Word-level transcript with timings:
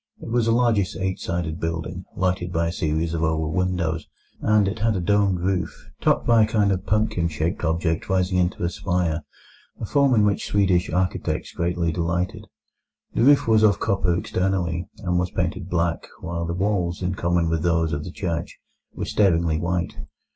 It 0.19 0.29
was 0.29 0.47
a 0.47 0.51
largish 0.51 0.95
eight 0.97 1.19
sided 1.19 1.59
building, 1.59 2.05
lighted 2.15 2.51
by 2.51 2.69
a 2.69 2.71
series 2.71 3.13
of 3.13 3.21
oval 3.21 3.51
windows, 3.51 4.07
and 4.41 4.67
it 4.67 4.79
had 4.79 4.95
a 4.95 4.99
domed 4.99 5.41
roof, 5.41 5.91
topped 6.01 6.25
by 6.25 6.41
a 6.41 6.47
kind 6.47 6.71
of 6.71 6.87
pumpkin 6.87 7.27
shaped 7.27 7.63
object 7.63 8.09
rising 8.09 8.39
into 8.39 8.63
a 8.63 8.69
spire, 8.71 9.21
a 9.79 9.85
form 9.85 10.15
in 10.15 10.25
which 10.25 10.47
Swedish 10.47 10.89
architects 10.89 11.51
greatly 11.51 11.91
delighted. 11.91 12.47
The 13.13 13.21
roof 13.21 13.47
was 13.47 13.61
of 13.61 13.79
copper 13.79 14.15
externally, 14.17 14.89
and 14.97 15.19
was 15.19 15.29
painted 15.29 15.69
black, 15.69 16.07
while 16.21 16.47
the 16.47 16.55
walls, 16.55 17.03
in 17.03 17.13
common 17.13 17.47
with 17.47 17.61
those 17.61 17.93
of 17.93 18.03
the 18.03 18.09
church, 18.11 18.57
were 18.95 19.05
staringly 19.05 19.59
white. 19.59 19.97